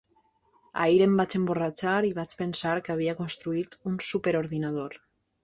[0.85, 4.99] Ahir em vaig emborratxar i vaig pensar que havia construït un superordinador.